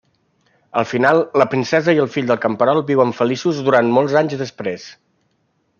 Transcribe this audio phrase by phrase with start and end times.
[0.81, 4.93] Al final, la princesa i el fill del camperol viuen feliços durant molts anys després.